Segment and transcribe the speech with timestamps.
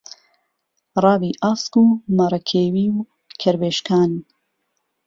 [1.03, 1.83] راوی ئاسک و
[2.17, 2.97] مهڕهکێوی و
[3.39, 4.11] کهروێشکان